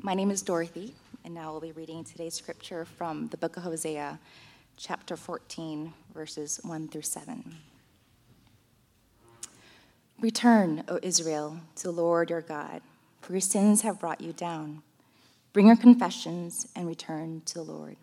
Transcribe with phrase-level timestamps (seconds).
[0.00, 0.94] My name is Dorothy,
[1.24, 4.20] and now we'll be reading today's scripture from the book of Hosea,
[4.76, 7.56] chapter 14, verses 1 through 7.
[10.20, 12.80] Return, O Israel, to the Lord your God,
[13.20, 14.82] for your sins have brought you down.
[15.52, 17.96] Bring your confessions and return to the Lord.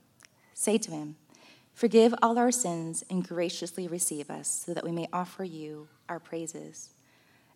[0.53, 1.15] Say to him,
[1.73, 6.19] Forgive all our sins and graciously receive us, so that we may offer you our
[6.19, 6.89] praises.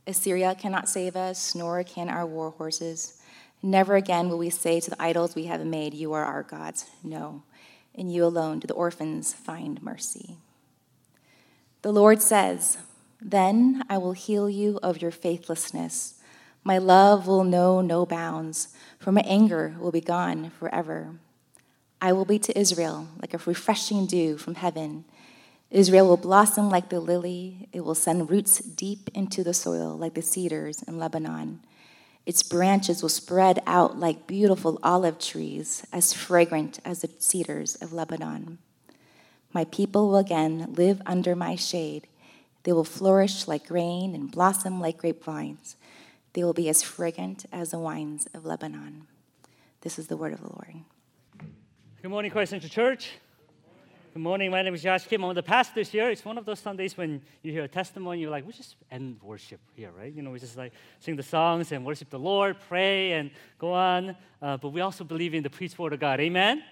[0.07, 3.21] Assyria cannot save us, nor can our war horses.
[3.61, 6.85] Never again will we say to the idols we have made, You are our gods.
[7.03, 7.43] No,
[7.93, 10.37] in you alone do the orphans find mercy.
[11.81, 12.77] The Lord says,
[13.21, 16.15] Then I will heal you of your faithlessness.
[16.63, 21.15] My love will know no bounds, for my anger will be gone forever.
[22.01, 25.03] I will be to Israel like a refreshing dew from heaven.
[25.69, 27.67] Israel will blossom like the lily.
[27.73, 31.59] It will send roots deep into the soil like the cedars in Lebanon.
[32.29, 37.91] Its branches will spread out like beautiful olive trees, as fragrant as the cedars of
[37.91, 38.59] Lebanon.
[39.51, 42.05] My people will again live under my shade.
[42.61, 45.75] They will flourish like grain and blossom like grapevines.
[46.33, 49.07] They will be as fragrant as the wines of Lebanon.
[49.81, 50.75] This is the word of the Lord.
[52.03, 53.09] Good morning, Christ Central Church.
[54.11, 54.49] Good morning.
[54.49, 55.23] My name is Josh Kim.
[55.23, 56.09] I'm the pastor here.
[56.09, 59.19] It's one of those Sundays when you hear a testimony, you're like, we just end
[59.21, 60.11] worship here, right?
[60.11, 63.29] You know, we just like sing the songs and worship the Lord, pray, and
[63.59, 64.15] go on.
[64.41, 66.19] Uh, but we also believe in the preached word of God.
[66.19, 66.63] Amen?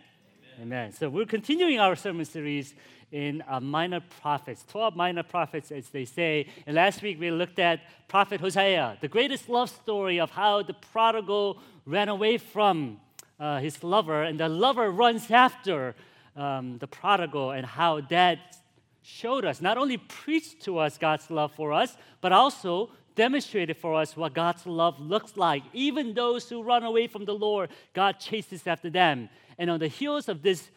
[0.55, 0.61] Amen.
[0.63, 0.91] Amen.
[0.93, 2.73] So we're continuing our sermon series
[3.11, 6.47] in uh, minor prophets, 12 minor prophets, as they say.
[6.65, 10.73] And last week we looked at Prophet Hosea, the greatest love story of how the
[10.73, 12.99] prodigal ran away from
[13.39, 15.93] uh, his lover, and the lover runs after
[16.37, 18.57] um, the prodigal, and how that
[19.01, 23.95] showed us, not only preached to us God's love for us, but also demonstrated for
[23.95, 25.63] us what God's love looks like.
[25.73, 29.29] Even those who run away from the Lord, God chases after them.
[29.57, 30.69] And on the heels of this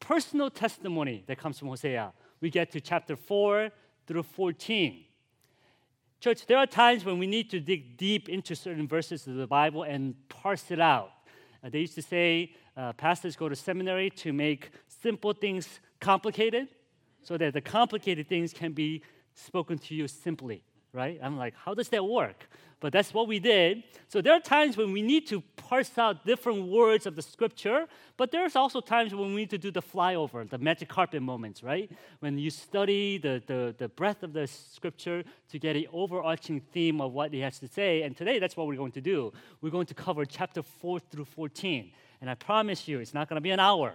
[0.00, 3.70] personal testimony that comes from Hosea, we get to chapter 4
[4.06, 5.04] through 14.
[6.20, 9.46] Church, there are times when we need to dig deep into certain verses of the
[9.46, 11.10] Bible and parse it out.
[11.62, 16.68] Uh, they used to say uh, pastors go to seminary to make simple things complicated
[17.22, 19.02] so that the complicated things can be
[19.34, 20.62] spoken to you simply,
[20.92, 21.18] right?
[21.20, 22.48] I'm like, how does that work?
[22.80, 23.82] But that's what we did.
[24.06, 27.88] So there are times when we need to parse out different words of the scripture,
[28.16, 31.64] but there's also times when we need to do the flyover, the magic carpet moments,
[31.64, 31.90] right?
[32.20, 37.00] When you study the, the, the breadth of the scripture to get an overarching theme
[37.00, 38.02] of what it has to say.
[38.02, 39.32] And today, that's what we're going to do.
[39.60, 41.90] We're going to cover chapter 4 through 14.
[42.20, 43.94] And I promise you, it's not going to be an hour.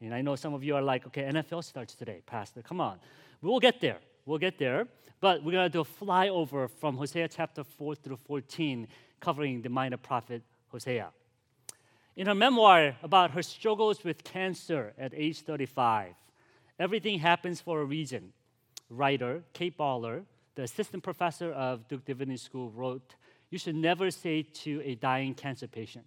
[0.00, 2.98] And I know some of you are like, okay, NFL starts today, Pastor, come on.
[3.40, 3.98] We'll get there.
[4.26, 4.86] We'll get there.
[5.20, 8.86] But we're going to do a flyover from Hosea chapter 4 through 14,
[9.20, 11.10] covering the minor prophet Hosea.
[12.16, 16.14] In her memoir about her struggles with cancer at age 35,
[16.78, 18.32] Everything Happens for a Reason,
[18.90, 20.24] writer Kate Bowler,
[20.54, 23.14] the assistant professor of Duke Divinity School, wrote,
[23.50, 26.04] You should never say to a dying cancer patient,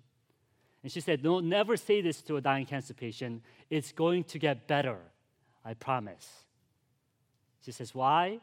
[0.87, 3.43] and she said, No, never say this to a dying cancer patient.
[3.69, 4.99] It's going to get better.
[5.65, 6.25] I promise.
[7.61, 8.39] She says, Why?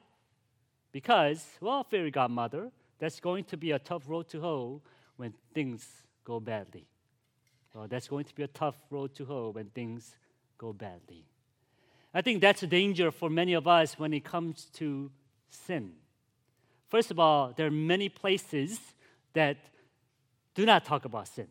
[0.93, 4.82] Because, well, fairy godmother, that's going to be a tough road to hoe
[5.16, 5.88] when things
[6.22, 6.87] go badly.
[7.72, 10.15] Well, that's going to be a tough road to hoe when things
[10.59, 11.25] go badly.
[12.12, 15.11] I think that's a danger for many of us when it comes to
[15.49, 15.93] sin.
[16.91, 18.78] First of all, there are many places
[19.32, 19.56] that
[20.55, 21.49] do not talk about sin,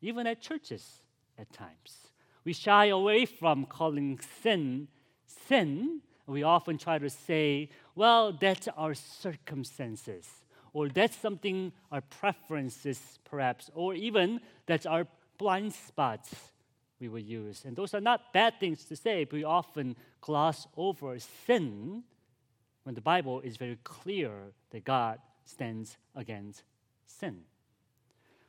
[0.00, 1.02] even at churches
[1.38, 2.10] at times.
[2.44, 4.88] We shy away from calling sin
[5.46, 6.00] sin.
[6.26, 10.28] We often try to say, well, that's our circumstances,
[10.72, 15.06] or that's something our preferences, perhaps, or even that's our
[15.38, 16.34] blind spots
[17.00, 17.64] we will use.
[17.64, 22.02] And those are not bad things to say, but we often gloss over sin
[22.82, 24.32] when the Bible is very clear
[24.70, 26.62] that God stands against
[27.06, 27.40] sin.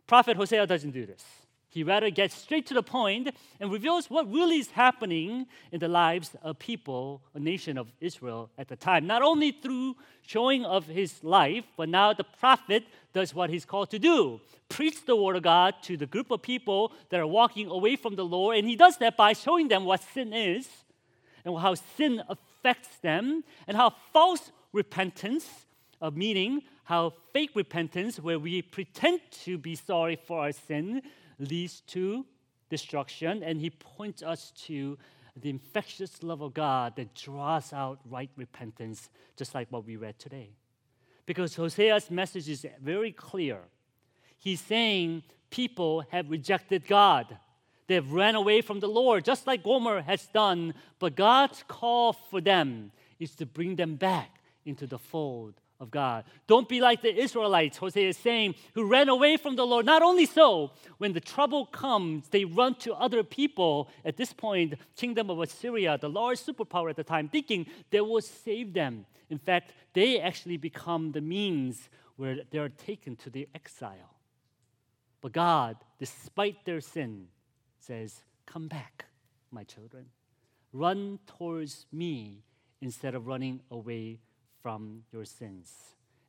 [0.09, 1.24] Prophet Hosea doesn't do this.
[1.70, 3.30] He rather gets straight to the point
[3.60, 8.50] and reveals what really is happening in the lives of people, a nation of Israel
[8.57, 9.06] at the time.
[9.06, 9.95] Not only through
[10.25, 15.06] showing of his life, but now the prophet does what he's called to do preach
[15.06, 18.25] the word of God to the group of people that are walking away from the
[18.25, 18.57] Lord.
[18.57, 20.68] And he does that by showing them what sin is
[21.45, 25.48] and how sin affects them and how false repentance,
[26.01, 31.01] of meaning how fake repentance, where we pretend to be sorry for our sin,
[31.38, 32.25] leads to
[32.69, 34.98] destruction, and he points us to
[35.36, 40.18] the infectious love of God that draws out right repentance, just like what we read
[40.19, 40.50] today.
[41.25, 43.60] Because Hosea's message is very clear.
[44.38, 47.38] He's saying people have rejected God.
[47.88, 50.74] They've ran away from the Lord, just like Gomer has done.
[50.98, 56.26] But God's call for them is to bring them back into the fold of God.
[56.48, 59.86] Don't be like the Israelites, Hosea is saying, who ran away from the Lord.
[59.86, 63.90] Not only so, when the trouble comes, they run to other people.
[64.04, 68.22] At this point, kingdom of Assyria, the large superpower at the time, thinking they will
[68.22, 69.06] save them.
[69.30, 74.16] In fact, they actually become the means where they are taken to the exile.
[75.22, 77.28] But God, despite their sin,
[77.80, 79.06] says, Come back,
[79.52, 80.08] my children.
[80.74, 82.44] Run towards me
[82.82, 84.20] instead of running away
[84.62, 85.72] from your sins.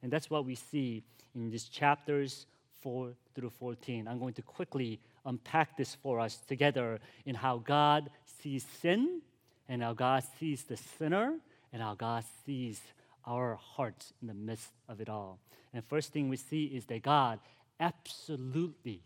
[0.03, 1.03] And that's what we see
[1.35, 2.47] in these chapters
[2.81, 4.09] 4 through 14.
[4.09, 9.21] I'm going to quickly unpack this for us together in how God sees sin
[9.69, 11.35] and how God sees the sinner
[11.73, 12.81] and how God sees
[13.27, 15.38] our hearts in the midst of it all.
[15.73, 17.38] And first thing we see is that God
[17.79, 19.03] absolutely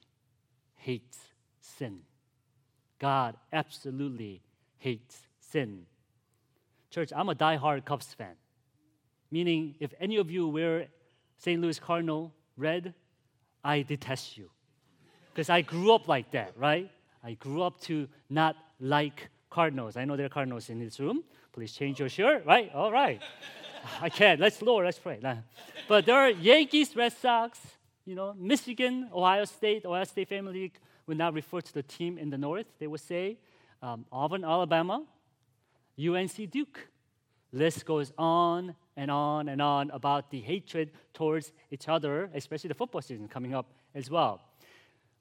[0.76, 1.18] hates
[1.60, 2.00] sin.
[2.98, 4.40] God absolutely
[4.78, 5.86] hates sin.
[6.90, 8.34] Church, I'm a die-hard Cubs fan.
[9.34, 10.86] Meaning, if any of you wear
[11.38, 11.60] St.
[11.60, 12.94] Louis Cardinal red,
[13.64, 14.48] I detest you.
[15.32, 16.88] Because I grew up like that, right?
[17.20, 19.96] I grew up to not like Cardinals.
[19.96, 21.24] I know there are Cardinals in this room.
[21.52, 22.70] Please change your shirt, right?
[22.72, 23.20] All right.
[24.00, 24.38] I can't.
[24.38, 25.18] Let's Lord, let's pray.
[25.88, 27.58] But there are Yankees, Red Sox,
[28.04, 30.78] you know, Michigan, Ohio State, Ohio State Family League
[31.08, 32.66] would not refer to the team in the north.
[32.78, 33.38] They would say
[33.82, 35.02] um, Auburn, Alabama,
[35.98, 36.86] UNC Duke.
[37.54, 42.74] List goes on and on and on about the hatred towards each other, especially the
[42.74, 44.40] football season coming up as well.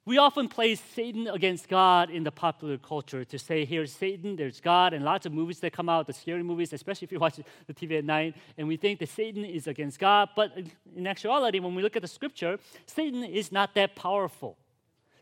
[0.06, 4.60] We often place Satan against God in the popular culture to say, here's Satan, there's
[4.60, 7.36] God, and lots of movies that come out, the scary movies, especially if you watch
[7.66, 10.28] the TV at night, and we think that Satan is against God.
[10.36, 10.52] But
[10.94, 14.58] in actuality, when we look at the scripture, Satan is not that powerful.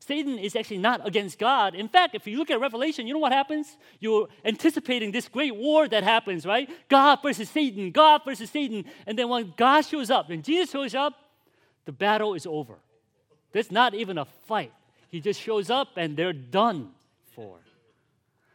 [0.04, 1.76] Satan is actually not against God.
[1.76, 3.76] In fact, if you look at Revelation, you know what happens?
[4.00, 6.68] You're anticipating this great war that happens, right?
[6.88, 8.84] God versus Satan, God versus Satan.
[9.06, 11.14] And then when God shows up, when Jesus shows up,
[11.84, 12.78] the battle is over.
[13.52, 14.72] There's not even a fight.
[15.08, 16.90] He just shows up and they're done
[17.36, 17.60] for.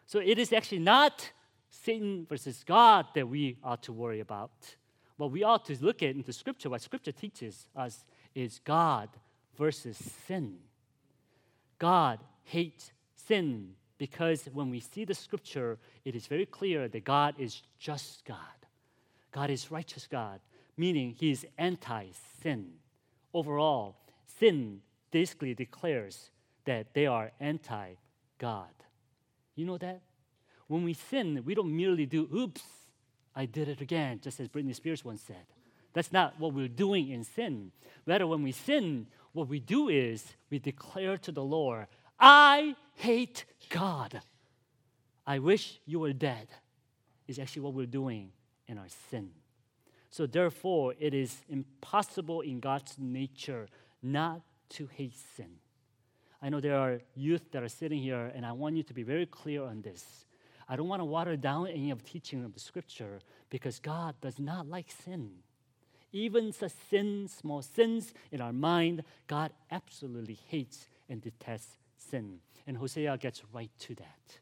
[0.06, 1.32] So it is actually not
[1.70, 4.52] Satan versus God that we ought to worry about.
[5.16, 8.04] What we ought to look at into Scripture, what Scripture teaches us,
[8.36, 9.08] is God
[9.58, 9.98] versus
[10.28, 10.58] sin.
[11.80, 17.36] God hates sin because when we see the Scripture, it is very clear that God
[17.38, 18.38] is just God.
[19.32, 20.40] God is righteous God,
[20.78, 22.06] meaning He is anti
[22.42, 22.74] sin.
[23.34, 23.98] Overall,
[24.40, 24.82] sin
[25.12, 26.32] basically declares
[26.66, 27.96] that they are anti
[28.38, 28.70] God.
[29.56, 30.02] You know that?
[30.68, 32.62] When we sin, we don't merely do, oops,
[33.36, 35.46] I did it again, just as Britney Spears once said.
[35.94, 37.72] That's not what we're doing in sin.
[38.06, 41.86] Rather, when we sin, what we do is we declare to the Lord,
[42.20, 44.20] I hate God.
[45.28, 46.48] I wish you were dead,
[47.28, 48.32] is actually what we're doing
[48.68, 49.30] in our sin.
[50.10, 53.68] So, therefore, it is impossible in God's nature
[54.02, 55.52] not to hate sin.
[56.42, 59.04] I know there are youth that are sitting here, and I want you to be
[59.04, 60.26] very clear on this.
[60.68, 63.20] I don't want to water down any of the teaching of the scripture
[63.50, 65.30] because God does not like sin.
[66.12, 72.40] Even the sins, small sins in our mind, God absolutely hates and detests sin.
[72.66, 74.40] And Hosea gets right to that.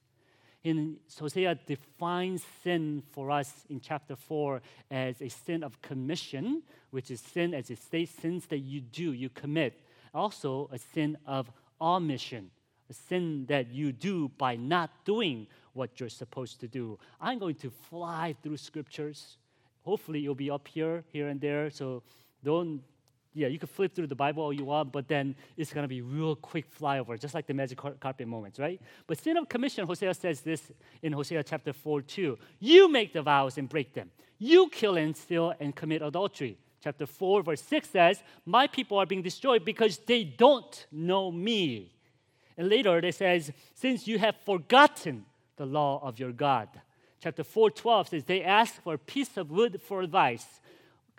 [0.64, 7.12] In Hosea defines sin for us in chapter 4 as a sin of commission, which
[7.12, 9.80] is sin as it states sins that you do, you commit
[10.16, 12.50] also a sin of omission,
[12.90, 16.98] a sin that you do by not doing what you're supposed to do.
[17.20, 19.38] I'm going to fly through scriptures.
[19.86, 21.70] Hopefully, you'll be up here, here and there.
[21.70, 22.04] So
[22.44, 22.82] don't,
[23.34, 25.88] yeah, you can flip through the Bible all you want, but then it's going to
[25.88, 28.82] be real quick flyover, just like the magic carpet moments, right?
[29.08, 32.38] But sin of commission, Hosea says this in Hosea chapter 4 2.
[32.60, 34.12] You make the vows and break them.
[34.40, 39.08] You kill and steal and commit adultery chapter 4, verse 6 says, My people are
[39.08, 41.92] being destroyed because they don't know me.
[42.58, 45.26] And later it says, Since you have forgotten
[45.58, 46.70] the law of your God.
[47.26, 50.46] Chapter 4, 12 says, They ask for a piece of wood for advice.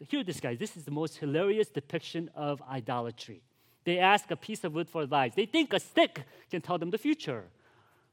[0.09, 0.57] Hear this, guys.
[0.57, 3.43] This is the most hilarious depiction of idolatry.
[3.83, 5.33] They ask a piece of wood for advice.
[5.35, 7.47] They think a stick can tell them the future.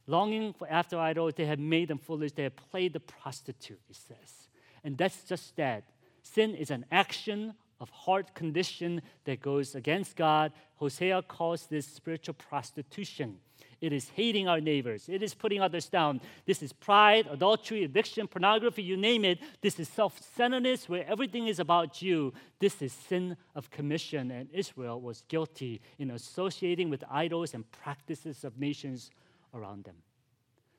[0.07, 2.31] Longing for after idols, they have made them foolish.
[2.31, 4.47] They have played the prostitute, he says.
[4.83, 5.83] And that's just that.
[6.23, 10.51] Sin is an action of heart condition that goes against God.
[10.77, 13.37] Hosea calls this spiritual prostitution.
[13.83, 15.09] It is hating our neighbors.
[15.09, 16.21] It is putting others down.
[16.45, 19.39] This is pride, adultery, addiction, pornography, you name it.
[19.59, 22.31] This is self centeredness where everything is about you.
[22.59, 24.31] This is sin of commission.
[24.31, 29.11] And Israel was guilty in associating with idols and practices of nations
[29.53, 29.97] around them.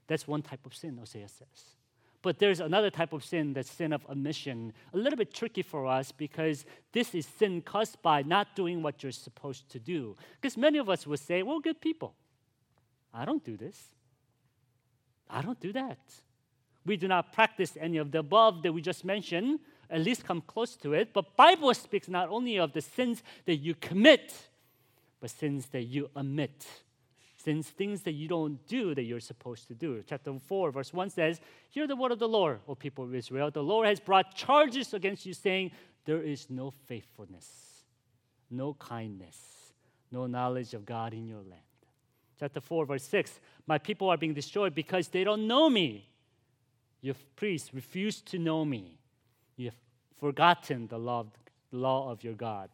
[0.07, 1.77] That's one type of sin, Hosea says.
[2.23, 4.73] But there's another type of sin that's sin of omission.
[4.95, 9.03] A little bit tricky for us because this is sin caused by not doing what
[9.03, 10.17] you're supposed to do.
[10.41, 12.15] Because many of us would say, well, good people.
[13.15, 13.81] I don't do this.
[15.31, 15.99] I don't do that.
[16.85, 20.43] We do not practice any of the above that we just mentioned, at least come
[20.43, 21.15] close to it.
[21.15, 24.35] But Bible speaks not only of the sins that you commit,
[25.21, 26.67] but sins that you omit.
[27.37, 30.03] Sins, things that you don't do that you're supposed to do.
[30.07, 31.41] Chapter 4, verse 1 says,
[31.71, 33.51] Hear the word of the Lord, O people of Israel.
[33.51, 35.71] The Lord has brought charges against you, saying,
[36.07, 37.85] There is no faithfulness,
[38.51, 39.39] no kindness,
[40.11, 41.74] no knowledge of God in your land
[42.39, 46.09] chapter 4, verse 6 My people are being destroyed because they don't know me.
[47.01, 48.99] Your priests refuse to know me.
[49.57, 49.75] You have
[50.19, 51.27] forgotten the law,
[51.71, 52.71] the law of your God.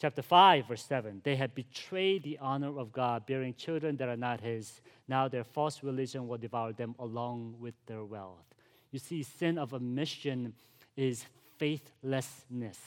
[0.00, 4.16] Chapter 5, verse 7 They have betrayed the honor of God, bearing children that are
[4.16, 4.80] not His.
[5.06, 8.44] Now their false religion will devour them along with their wealth.
[8.90, 10.54] You see, sin of omission
[10.96, 11.24] is
[11.56, 12.78] faithlessness.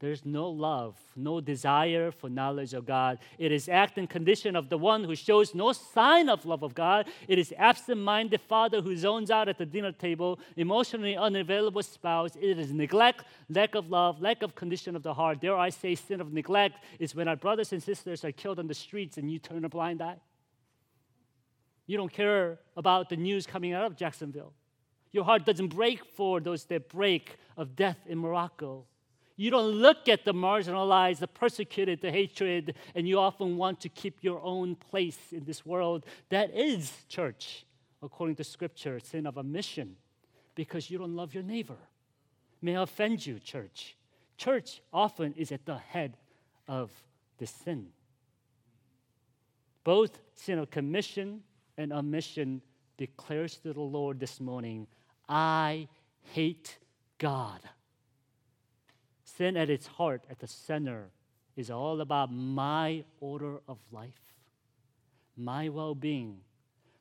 [0.00, 3.18] There's no love, no desire for knowledge of God.
[3.38, 6.74] It is act and condition of the one who shows no sign of love of
[6.74, 7.06] God.
[7.28, 12.34] It is absent-minded father who zones out at the dinner table, emotionally unavailable spouse.
[12.40, 15.42] It is neglect, lack of love, lack of condition of the heart.
[15.42, 18.68] Dare I say, sin of neglect is when our brothers and sisters are killed on
[18.68, 20.16] the streets and you turn a blind eye.
[21.86, 24.54] You don't care about the news coming out of Jacksonville.
[25.12, 28.86] Your heart doesn't break for those that break of death in Morocco.
[29.40, 33.88] You don't look at the marginalized, the persecuted, the hatred, and you often want to
[33.88, 36.04] keep your own place in this world.
[36.28, 37.64] That is church,
[38.02, 39.96] according to scripture, sin of omission,
[40.54, 41.78] because you don't love your neighbor.
[42.60, 43.96] May I offend you, church.
[44.36, 46.18] Church often is at the head
[46.68, 46.90] of
[47.38, 47.86] the sin.
[49.84, 51.40] Both sin of commission
[51.78, 52.60] and omission
[52.98, 54.86] declares to the Lord this morning,
[55.26, 55.88] I
[56.34, 56.76] hate
[57.16, 57.60] God.
[59.40, 61.08] Sin at its heart, at the center,
[61.56, 64.20] is all about my order of life,
[65.34, 66.40] my well being,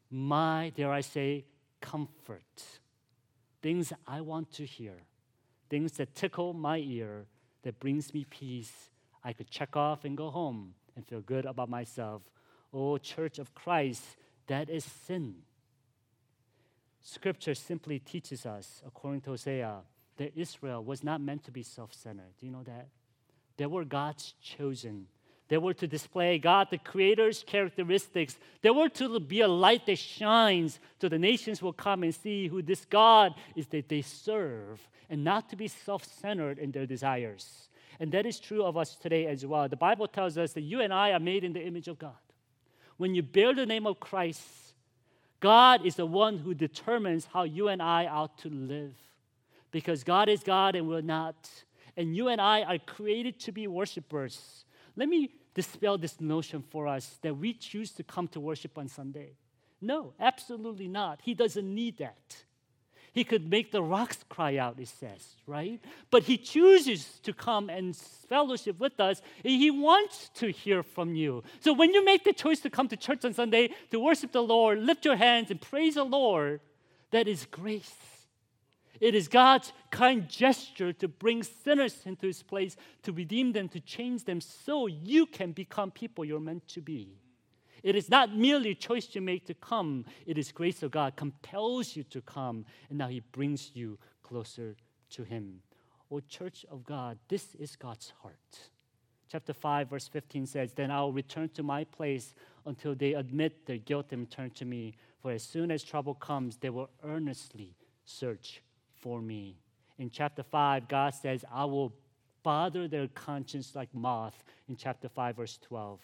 [0.09, 1.43] my, dare I say,
[1.81, 2.63] comfort.
[3.61, 4.93] Things I want to hear,
[5.69, 7.25] things that tickle my ear,
[7.63, 8.89] that brings me peace.
[9.21, 12.21] I could check off and go home and feel good about myself.
[12.71, 14.15] Oh, Church of Christ,
[14.47, 15.43] that is sin.
[17.01, 19.81] Scripture simply teaches us, according to Hosea,
[20.19, 22.33] that Israel was not meant to be self centered.
[22.39, 22.87] Do you know that?
[23.57, 25.07] They were God's chosen.
[25.47, 28.37] They were to display God, the Creator's characteristics.
[28.61, 32.47] They were to be a light that shines so the nations will come and see
[32.47, 36.85] who this God is that they serve and not to be self centered in their
[36.85, 37.69] desires.
[37.99, 39.67] And that is true of us today as well.
[39.67, 42.11] The Bible tells us that you and I are made in the image of God.
[42.97, 44.43] When you bear the name of Christ,
[45.39, 48.93] God is the one who determines how you and I ought to live
[49.71, 51.49] because God is God and we're not.
[51.97, 54.65] And you and I are created to be worshipers.
[54.95, 58.87] Let me dispel this notion for us that we choose to come to worship on
[58.87, 59.33] Sunday.
[59.81, 61.19] No, absolutely not.
[61.23, 62.43] He doesn't need that.
[63.11, 65.83] He could make the rocks cry out, it says, right?
[66.11, 69.21] But he chooses to come and fellowship with us.
[69.41, 71.43] He wants to hear from you.
[71.59, 74.43] So when you make the choice to come to church on Sunday to worship the
[74.43, 76.61] Lord, lift your hands and praise the Lord,
[77.11, 77.95] that is grace.
[78.99, 83.79] It is God's kind gesture to bring sinners into his place, to redeem them, to
[83.79, 87.17] change them so you can become people you're meant to be.
[87.81, 91.15] It is not merely a choice you make to come, it is grace of God
[91.15, 94.75] compels you to come, and now he brings you closer
[95.11, 95.61] to him.
[96.11, 98.69] O church of God, this is God's heart.
[99.31, 102.33] Chapter 5, verse 15 says, Then I will return to my place
[102.65, 104.95] until they admit their guilt and turn to me.
[105.21, 107.75] For as soon as trouble comes, they will earnestly
[108.05, 108.63] search
[108.99, 109.57] for me.
[109.97, 111.93] In chapter 5, God says, I will
[112.43, 114.43] bother their conscience like moth.
[114.67, 115.99] In chapter 5, verse 12.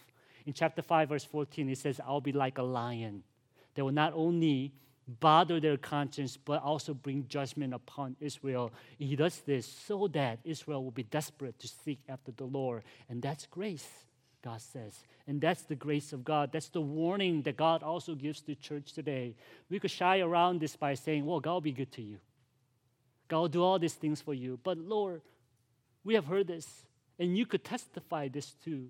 [0.46, 3.24] In chapter 5, verse 14, it says, I'll be like a lion.
[3.74, 4.74] They will not only
[5.08, 8.72] bother their conscience, but also bring judgment upon Israel.
[8.98, 12.84] He does this so that Israel will be desperate to seek after the Lord.
[13.10, 13.88] And that's grace,
[14.44, 14.94] God says.
[15.28, 16.52] And that's the grace of God.
[16.52, 19.36] That's the warning that God also gives to church today.
[19.70, 22.18] We could shy around this by saying, well, God will be good to you.
[23.28, 24.60] God will do all these things for you.
[24.64, 25.22] But Lord,
[26.06, 26.86] We have heard this,
[27.20, 28.90] and you could testify this too.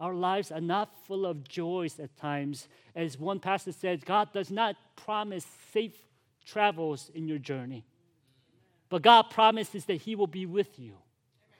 [0.00, 2.66] Our lives are not full of joys at times.
[2.94, 5.96] As one pastor said, God does not promise safe
[6.44, 7.84] travels in your journey.
[8.88, 10.94] But God promises that He will be with you.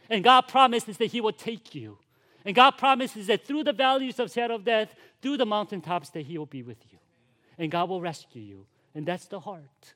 [0.09, 1.99] And God promises that He will take you.
[2.45, 6.27] And God promises that through the valleys of shadow of death, through the mountaintops, that
[6.27, 6.99] He will be with you.
[7.59, 8.67] And God will rescue you.
[8.95, 9.95] And that's the heart.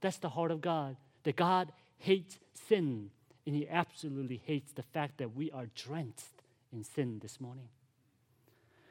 [0.00, 0.96] That's the heart of God.
[1.36, 3.10] God hates sin.
[3.46, 6.42] And He absolutely hates the fact that we are drenched
[6.72, 7.68] in sin this morning.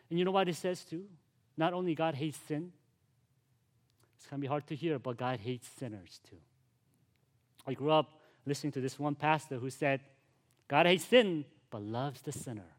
[0.09, 1.05] And you know what it says too?
[1.57, 2.71] Not only God hates sin,
[4.17, 6.37] it's to be hard to hear, but God hates sinners too.
[7.65, 9.99] I grew up listening to this one pastor who said,
[10.67, 12.69] God hates sin, but loves the sinner.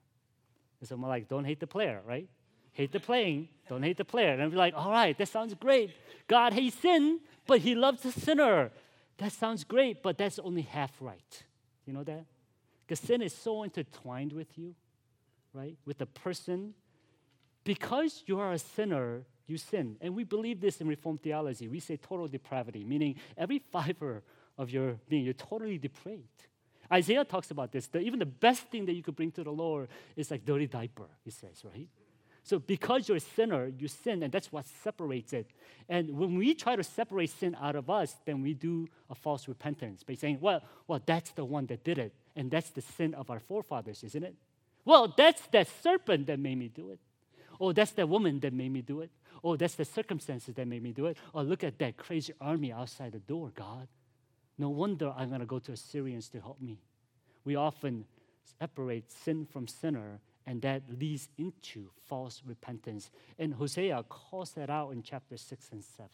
[0.81, 2.29] And so I'm like, don't hate the player, right?
[2.73, 4.35] Hate the playing, don't hate the player.
[4.35, 5.91] And be like, all right, that sounds great.
[6.27, 8.71] God hates sin, but he loves the sinner.
[9.18, 11.42] That sounds great, but that's only half right.
[11.87, 12.25] You know that?
[12.87, 14.75] Because sin is so intertwined with you,
[15.52, 15.76] right?
[15.84, 16.75] With the person.
[17.64, 19.96] Because you are a sinner, you sin.
[20.00, 21.68] And we believe this in Reformed theology.
[21.68, 24.22] We say total depravity, meaning every fiber
[24.56, 26.46] of your being, you're totally depraved.
[26.90, 27.87] Isaiah talks about this.
[27.88, 30.66] That even the best thing that you could bring to the Lord is like dirty
[30.66, 31.88] diaper, he says, right?
[32.49, 35.50] So because you're a sinner, you sin, and that's what separates it.
[35.87, 39.49] And when we try to separate sin out of us, then we do a false
[39.49, 43.12] repentance by saying, well, well, that's the one that did it, and that's the sin
[43.12, 44.35] of our forefathers, isn't it?
[44.87, 46.99] Well, that's that serpent that made me do it.
[47.61, 49.11] Oh, that's that woman that made me do it.
[49.45, 51.19] Oh, that's the circumstances that made me do it.
[51.35, 53.88] Oh, look at that crazy army outside the door, God.
[54.57, 56.81] No wonder I'm going to go to Assyrians to help me.
[57.45, 58.07] We often
[58.59, 63.11] separate sin from sinner, and that leads into false repentance.
[63.38, 66.09] And Hosea calls that out in chapter 6 and 7.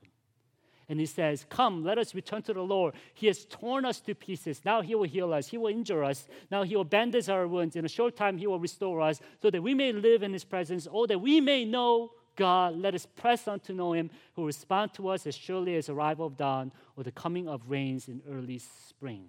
[0.89, 2.95] And he says, Come, let us return to the Lord.
[3.15, 4.63] He has torn us to pieces.
[4.65, 5.47] Now he will heal us.
[5.47, 6.27] He will injure us.
[6.51, 7.77] Now he will bandage our wounds.
[7.77, 10.45] In a short time, he will restore us so that we may live in his
[10.45, 14.43] presence, or that we may know God, let us press on to know him who
[14.43, 17.71] will respond to us as surely as the arrival of dawn or the coming of
[17.71, 19.29] rains in early spring.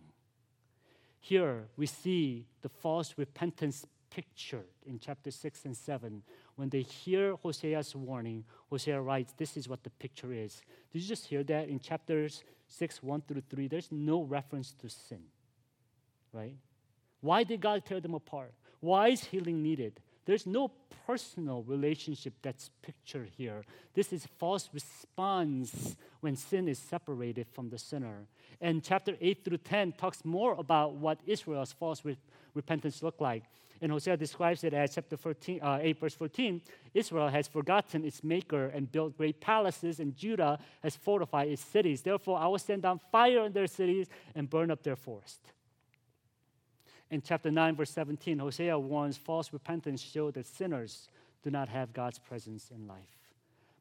[1.19, 3.85] Here we see the false repentance
[4.15, 6.23] pictured in chapter 6 and 7.
[6.55, 10.61] When they hear Hosea's warning, Hosea writes, This is what the picture is.
[10.93, 13.67] Did you just hear that in chapters 6, 1 through 3?
[13.67, 15.19] There's no reference to sin,
[16.31, 16.55] right?
[17.19, 18.53] Why did God tear them apart?
[18.79, 19.99] Why is healing needed?
[20.25, 20.71] There's no
[21.05, 23.63] personal relationship that's pictured here.
[23.93, 28.27] This is false response when sin is separated from the sinner.
[28.61, 32.17] And chapter 8 through 10 talks more about what Israel's false re-
[32.53, 33.43] repentance looked like.
[33.81, 36.61] And Hosea describes it as chapter 14, uh, 8, verse 14
[36.93, 42.01] Israel has forgotten its maker and built great palaces, and Judah has fortified its cities.
[42.01, 45.39] Therefore, I will send down fire on their cities and burn up their forest
[47.11, 51.09] in chapter 9, verse 17, Hosea warns false repentance show that sinners
[51.43, 52.97] do not have God's presence in life.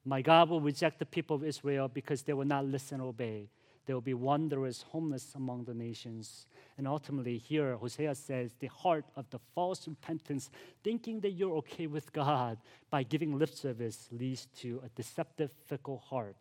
[0.05, 3.49] My God will reject the people of Israel because they will not listen or obey.
[3.87, 6.47] They will be wanderers, homeless among the nations.
[6.79, 10.51] And ultimately, here, Hosea says the heart of the false repentance,
[10.83, 12.59] thinking that you're okay with God
[12.91, 16.37] by giving lip service, leads to a deceptive, fickle heart.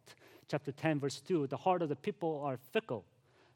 [0.47, 3.05] Chapter 10, verse 2 the heart of the people are fickle.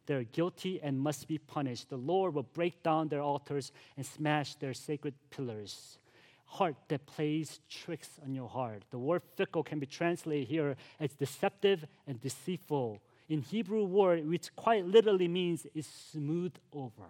[0.06, 1.90] They're guilty and must be punished.
[1.90, 6.00] The Lord will break down their altars and smash their sacred pillars.
[6.46, 8.84] Heart that plays tricks on your heart.
[8.90, 13.02] The word fickle can be translated here as deceptive and deceitful.
[13.30, 17.10] In Hebrew word, which quite literally means is smooth over.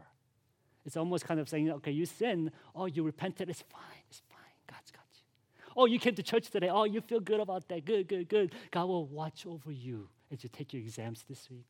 [0.85, 4.39] It's almost kind of saying, okay, you sin, oh, you repented, it's fine, it's fine,
[4.69, 5.73] God's got you.
[5.75, 8.55] Oh, you came to church today, oh, you feel good about that, good, good, good.
[8.71, 11.65] God will watch over you as you take your exams this week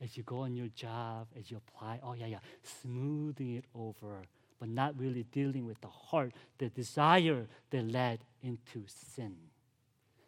[0.00, 4.22] as you go on your job, as you apply, oh, yeah, yeah, smoothing it over,
[4.60, 9.34] but not really dealing with the heart, the desire that led into sin.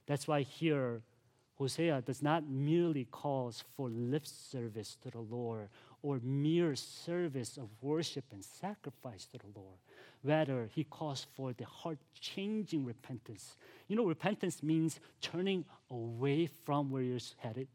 [0.06, 1.02] That's why here,
[1.58, 5.68] Hosea does not merely calls for lip service to the Lord
[6.02, 9.78] or mere service of worship and sacrifice to the Lord.
[10.22, 13.56] Rather, he calls for the heart changing repentance.
[13.88, 17.68] You know, repentance means turning away from where you're headed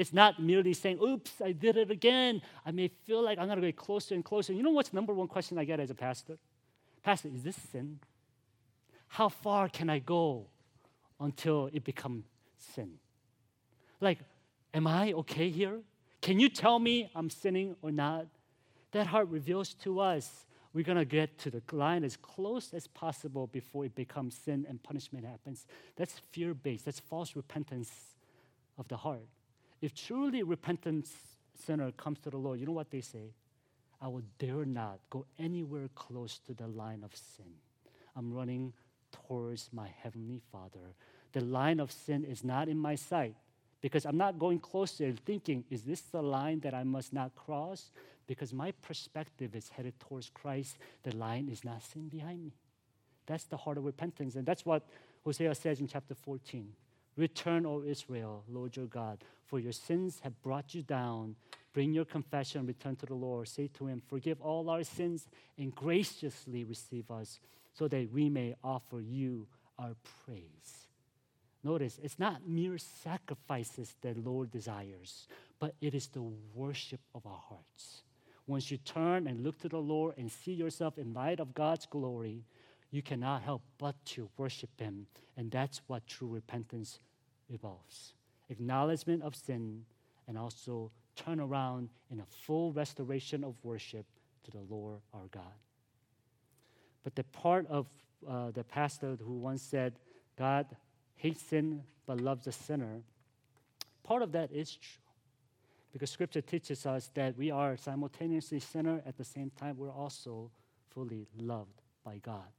[0.00, 2.40] it's not merely saying, oops, I did it again.
[2.64, 4.54] I may feel like I'm going to get closer and closer.
[4.54, 6.38] You know what's the number one question I get as a pastor?
[7.02, 7.98] Pastor, is this sin?
[9.08, 10.46] How far can I go
[11.20, 12.24] until it becomes
[12.62, 12.98] sin?
[14.00, 14.18] Like,
[14.72, 15.80] am I okay here?
[16.20, 18.26] Can you tell me I'm sinning or not?
[18.92, 22.86] That heart reveals to us we're going to get to the line as close as
[22.86, 25.66] possible before it becomes sin and punishment happens.
[25.96, 27.90] That's fear based, that's false repentance
[28.78, 29.26] of the heart.
[29.80, 31.08] If truly repentant
[31.66, 33.34] sinner comes to the Lord, you know what they say?
[34.00, 37.52] I will dare not go anywhere close to the line of sin.
[38.16, 38.72] I'm running
[39.12, 40.94] towards my Heavenly Father.
[41.32, 43.34] The line of sin is not in my sight
[43.80, 47.34] because I'm not going closer and thinking, is this the line that I must not
[47.34, 47.90] cross?
[48.26, 50.76] Because my perspective is headed towards Christ.
[51.02, 52.52] The line is not sin behind me.
[53.26, 54.34] That's the heart of repentance.
[54.34, 54.86] And that's what
[55.24, 56.72] Hosea says in chapter 14.
[57.16, 61.36] Return, O Israel, Lord your God, for your sins have brought you down.
[61.72, 63.48] Bring your confession, return to the Lord.
[63.48, 65.26] Say to him, Forgive all our sins
[65.58, 67.38] and graciously receive us,
[67.74, 69.46] so that we may offer you
[69.78, 70.89] our praise.
[71.62, 75.26] Notice, it's not mere sacrifices that Lord desires,
[75.58, 76.22] but it is the
[76.54, 78.02] worship of our hearts.
[78.46, 81.86] Once you turn and look to the Lord and see yourself in light of God's
[81.86, 82.44] glory,
[82.90, 85.06] you cannot help but to worship Him.
[85.36, 86.98] And that's what true repentance
[87.48, 88.14] involves
[88.50, 89.84] acknowledgement of sin
[90.28, 94.04] and also turn around in a full restoration of worship
[94.44, 95.42] to the Lord our God.
[97.02, 97.86] But the part of
[98.28, 99.94] uh, the pastor who once said,
[100.36, 100.66] God
[101.20, 103.02] hates sin but loves the sinner,
[104.02, 105.02] part of that is true.
[105.92, 110.50] Because scripture teaches us that we are simultaneously sinner at the same time we're also
[110.90, 112.52] fully loved by God.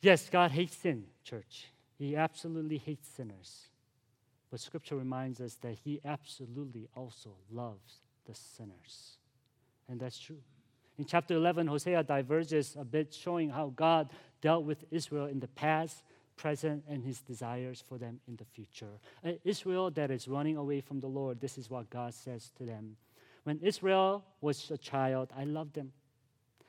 [0.00, 1.66] Yes, God hates sin, church.
[1.98, 3.68] He absolutely hates sinners.
[4.50, 9.16] But scripture reminds us that he absolutely also loves the sinners.
[9.88, 10.42] And that's true.
[10.98, 15.48] In chapter 11, Hosea diverges a bit, showing how God dealt with Israel in the
[15.48, 16.02] past,
[16.38, 18.98] present, and his desires for them in the future.
[19.44, 22.96] Israel that is running away from the Lord, this is what God says to them.
[23.44, 25.92] When Israel was a child, I loved them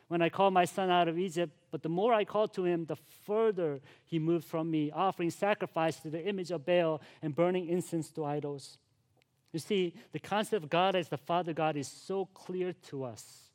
[0.09, 2.85] when I called my son out of Egypt, but the more I called to him,
[2.85, 7.69] the further he moved from me, offering sacrifice to the image of Baal and burning
[7.69, 8.79] incense to idols.
[9.53, 13.51] You see, the concept of God as the Father God is so clear to us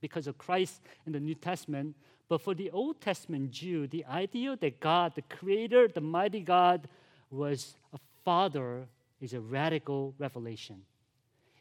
[0.00, 1.96] because of Christ in the New Testament.
[2.28, 6.88] But for the Old Testament Jew, the idea that God, the Creator, the mighty God,
[7.30, 8.86] was a father
[9.20, 10.82] is a radical revelation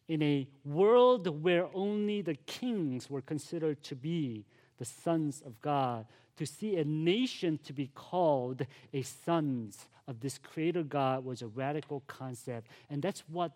[0.08, 4.46] in a world where only the kings were considered to be
[4.78, 10.38] the sons of God, to see a nation to be called a sons of this
[10.38, 12.68] creator God was a radical concept.
[12.90, 13.52] And that's what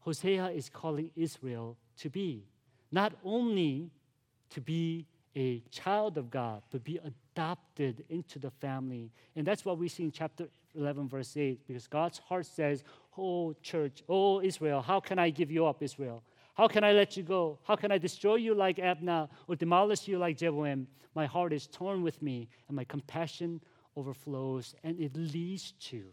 [0.00, 2.44] Hosea is calling Israel to be.
[2.92, 3.90] Not only
[4.50, 9.12] to be a child of God, but be adopted into the family.
[9.36, 12.84] And that's what we see in chapter 11, verse 8, because God's heart says,
[13.16, 16.22] Oh, church, oh, Israel, how can I give you up, Israel?
[16.54, 17.58] How can I let you go?
[17.64, 20.86] How can I destroy you like Admah or demolish you like Zeboim?
[21.14, 23.60] My heart is torn with me, and my compassion
[23.96, 26.04] overflows, and it leads to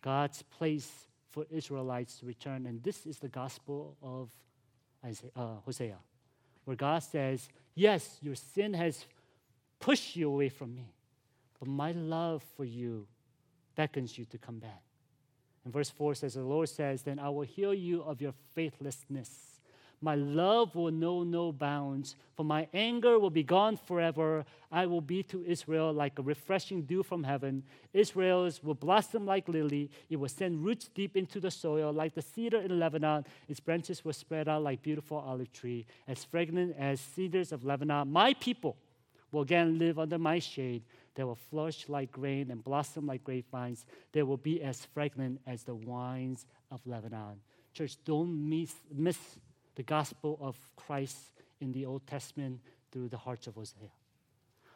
[0.00, 2.66] God's place for Israelites to return.
[2.66, 4.30] And this is the gospel of
[5.04, 5.98] Isaiah, uh, Hosea,
[6.64, 9.04] where God says, Yes, your sin has
[9.80, 10.94] pushed you away from me,
[11.58, 13.06] but my love for you
[13.74, 14.82] beckons you to come back.
[15.64, 19.53] And verse 4 says, The Lord says, Then I will heal you of your faithlessness.
[20.04, 24.44] My love will know no bounds, for my anger will be gone forever.
[24.70, 27.62] I will be to Israel like a refreshing dew from heaven.
[27.94, 29.90] Israel's will blossom like lily.
[30.10, 33.24] It will send roots deep into the soil, like the cedar in Lebanon.
[33.48, 38.12] Its branches will spread out like beautiful olive tree, as fragrant as cedars of Lebanon.
[38.12, 38.76] My people
[39.32, 40.82] will again live under my shade.
[41.14, 43.86] They will flourish like grain and blossom like grapevines.
[44.12, 47.40] They will be as fragrant as the wines of Lebanon.
[47.72, 49.16] Church, don't miss, miss
[49.74, 52.60] the gospel of Christ in the Old Testament
[52.92, 53.90] through the hearts of Hosea.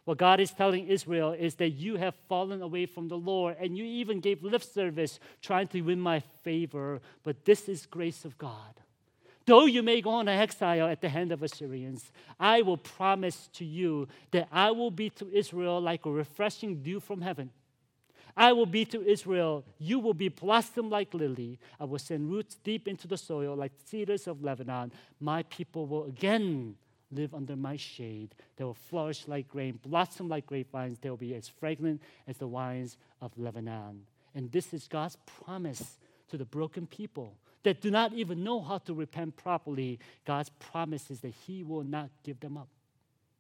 [0.05, 3.77] What God is telling Israel is that you have fallen away from the Lord and
[3.77, 8.39] you even gave lip service trying to win my favor, but this is grace of
[8.39, 8.81] God.
[9.45, 13.65] Though you may go on exile at the hand of Assyrians, I will promise to
[13.65, 17.51] you that I will be to Israel like a refreshing dew from heaven.
[18.39, 21.59] I will be to Israel, you will be blossom like lily.
[21.81, 24.93] I will send roots deep into the soil like cedars of Lebanon.
[25.21, 26.77] My people will again
[27.11, 28.37] live under my shade.
[28.57, 30.99] They will flourish like grain, blossom like grapevines.
[31.01, 34.03] They will be as fragrant as the wines of Lebanon.
[34.37, 35.99] And this is God's promise
[36.31, 41.11] to the broken people that do not even know how to repent properly, God's promise
[41.11, 42.69] is that He will not give them up.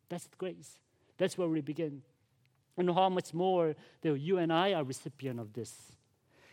[0.08, 0.78] That's grace.
[1.18, 2.02] That's where we begin.
[2.78, 5.74] And how much more that you and I are recipient of this.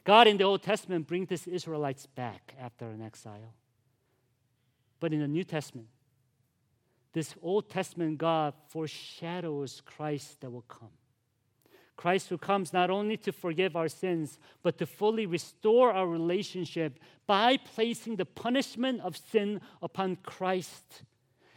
[0.03, 3.53] God in the Old Testament brings the Israelites back after an exile.
[4.99, 5.87] But in the New Testament,
[7.13, 10.89] this Old Testament God foreshadows Christ that will come.
[11.95, 16.99] Christ who comes not only to forgive our sins, but to fully restore our relationship
[17.25, 21.03] by placing the punishment of sin upon Christ.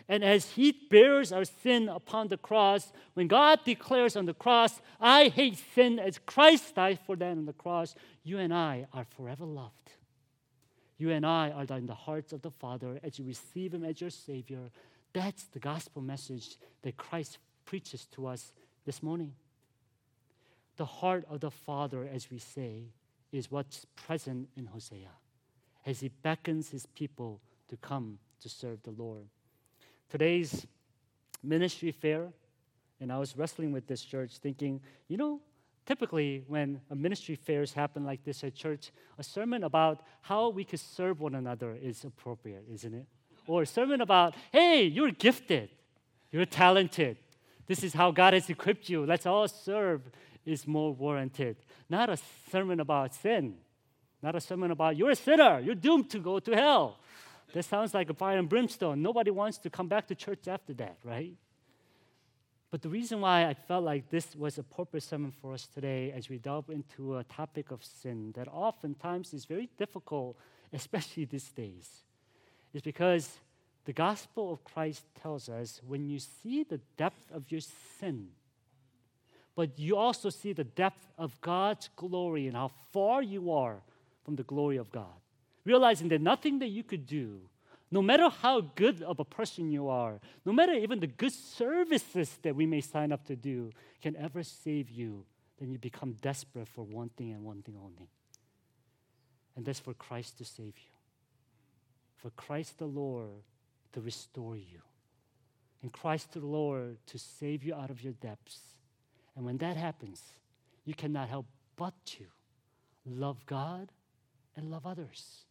[0.09, 4.81] And as He bears our sin upon the cross, when God declares on the cross,
[5.01, 7.95] I hate sin as Christ died for them on the cross,
[8.25, 9.93] you and I are forever loved.
[10.97, 14.01] You and I are in the hearts of the Father as you receive Him as
[14.01, 14.71] your Savior.
[15.13, 18.53] That's the gospel message that Christ preaches to us
[18.87, 19.35] this morning.
[20.77, 22.85] The heart of the Father, as we say,
[23.31, 25.11] is what's present in Hosea
[25.87, 29.27] as he beckons his people to come to serve the Lord.
[30.11, 30.67] Today's
[31.43, 32.29] ministry fair,
[33.01, 35.41] and I was wrestling with this church thinking, you know,
[35.85, 40.65] typically when a ministry fairs happen like this at church, a sermon about how we
[40.65, 43.07] could serve one another is appropriate, isn't it?
[43.47, 45.71] Or a sermon about, hey, you're gifted,
[46.31, 47.19] you're talented.
[47.67, 49.05] This is how God has equipped you.
[49.05, 50.03] Let's all serve
[50.45, 51.57] is more warranted.
[51.89, 52.19] Not a
[52.51, 53.57] sermon about sin,
[54.23, 56.99] not a sermon about you're a sinner, you're doomed to go to hell.
[57.53, 59.01] That sounds like a fire and brimstone.
[59.03, 61.35] Nobody wants to come back to church after that, right?
[62.71, 66.13] But the reason why I felt like this was a appropriate sermon for us today
[66.13, 70.37] as we delve into a topic of sin that oftentimes is very difficult,
[70.73, 71.89] especially these days,
[72.75, 73.39] is because
[73.87, 77.63] the gospel of Christ tells us when you see the depth of your
[77.99, 78.29] sin,
[79.57, 83.81] but you also see the depth of God's glory and how far you are
[84.25, 85.07] from the glory of God.
[85.69, 87.43] Realizing that nothing that you could do,
[87.91, 92.39] no matter how good of a person you are, no matter even the good services
[92.41, 95.27] that we may sign up to do, can ever save you,
[95.59, 98.09] then you become desperate for one thing and one thing only.
[99.57, 100.95] And that's for Christ to save you,
[102.17, 103.43] for Christ the Lord
[103.93, 104.81] to restore you,
[105.83, 108.61] and Christ the Lord to save you out of your depths.
[109.37, 110.23] And when that happens,
[110.87, 111.45] you cannot help
[111.77, 112.25] but to
[113.05, 113.93] love God
[114.57, 115.45] and love others.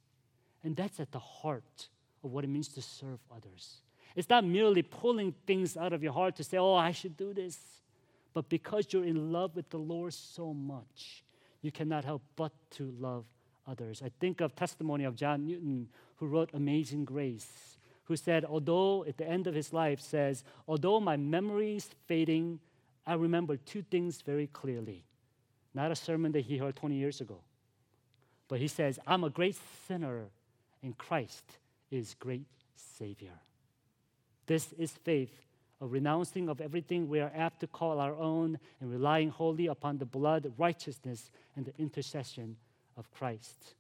[0.68, 1.88] And that's at the heart
[2.26, 3.78] of what it means to serve others.
[4.18, 7.34] It's not merely pulling things out of your heart to say, oh, I should do
[7.34, 7.58] this.
[8.34, 11.24] But because you're in love with the Lord so much,
[11.62, 13.24] you cannot help but to love
[13.66, 14.02] others.
[14.04, 19.16] I think of testimony of John Newton, who wrote Amazing Grace, who said, although at
[19.16, 22.60] the end of his life says, although my memory is fading,
[23.06, 25.06] I remember two things very clearly.
[25.74, 27.40] Not a sermon that he heard 20 years ago,
[28.50, 29.56] but he says, I'm a great
[29.88, 30.26] sinner,
[30.84, 31.44] and Christ
[31.92, 33.40] is great Savior.
[34.46, 35.34] This is faith,
[35.82, 39.98] a renouncing of everything we are apt to call our own and relying wholly upon
[39.98, 42.56] the blood, righteousness, and the intercession
[42.96, 43.76] of Christ.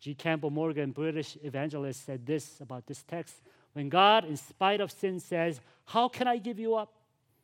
[0.00, 0.14] G.
[0.14, 3.34] Campbell Morgan, British evangelist, said this about this text
[3.72, 6.92] When God, in spite of sin, says, How can I give you up?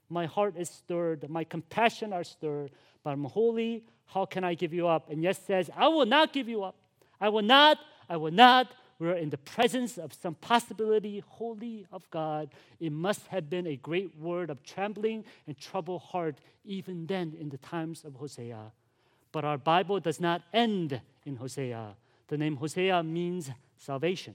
[0.08, 2.70] My heart is stirred, my compassion are stirred,
[3.02, 5.10] but I'm holy, how can I give you up?
[5.10, 6.76] And yes says, I will not give you up.
[7.20, 7.78] I will not,
[8.12, 8.74] I will not.
[8.98, 12.50] We're in the presence of some possibility wholly of God.
[12.78, 17.48] It must have been a great word of trembling and troubled heart, even then in
[17.48, 18.70] the times of Hosea.
[19.32, 21.96] But our Bible does not end in Hosea.
[22.28, 24.34] The name Hosea means salvation.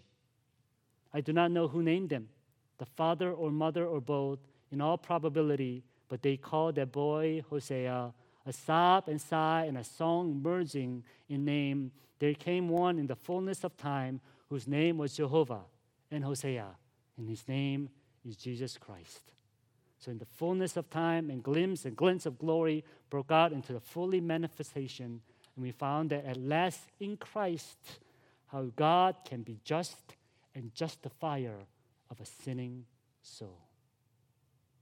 [1.13, 2.29] I do not know who named him,
[2.79, 4.39] the father or mother or both,
[4.71, 8.11] in all probability, but they called their boy Hosea
[8.47, 13.15] a sob and sigh and a song merging in name, there came one in the
[13.15, 15.61] fullness of time whose name was Jehovah
[16.09, 16.67] and Hosea,
[17.17, 17.89] and his name
[18.27, 19.21] is Jesus Christ.
[19.99, 23.73] So, in the fullness of time and glimpse and glints of glory broke out into
[23.73, 25.21] the fully manifestation,
[25.55, 27.77] and we found that at last in Christ,
[28.47, 30.15] how God can be just
[30.55, 31.57] and justifier
[32.09, 32.85] of a sinning
[33.21, 33.59] soul.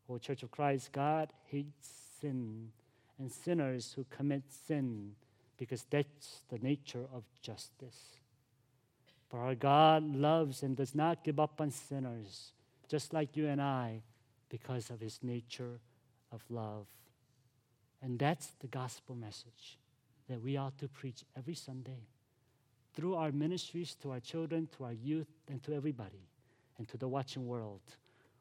[0.08, 1.90] Oh, Church of Christ, God hates
[2.22, 2.72] sin
[3.20, 5.12] and sinners who commit sin
[5.58, 8.18] because that's the nature of justice.
[9.30, 12.52] But our God loves and does not give up on sinners,
[12.88, 14.02] just like you and I,
[14.50, 15.80] because of his nature
[16.32, 16.86] of love.
[18.02, 19.78] And that's the gospel message
[20.30, 22.08] that we ought to preach every Sunday
[22.94, 26.30] through our ministries to our children, to our youth, and to everybody,
[26.78, 27.82] and to the watching world,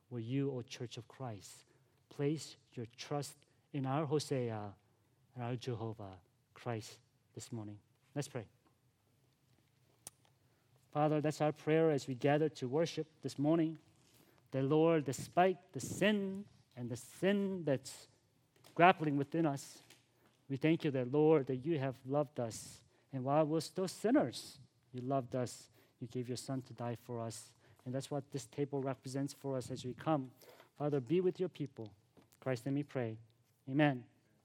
[0.09, 1.65] where you, O Church of Christ,
[2.09, 3.35] place your trust
[3.75, 4.61] in our Hosea
[5.35, 6.17] and our Jehovah
[6.55, 6.97] Christ
[7.35, 7.77] this morning.
[8.15, 8.45] Let's pray.
[10.93, 13.77] Father, that's our prayer as we gather to worship this morning.
[14.53, 16.45] The Lord, despite the sin
[16.77, 18.07] and the sin that's
[18.77, 19.83] grappling within us,
[20.49, 22.81] we thank you that, Lord, that you have loved us.
[23.13, 24.59] And while we're still sinners,
[24.93, 25.71] you loved us.
[26.01, 27.51] You gave your Son to die for us.
[27.85, 30.31] And that's what this table represents for us as we come.
[30.79, 31.91] Father, be with your people.
[32.39, 33.17] Christ, let me pray.
[33.69, 34.05] Amen.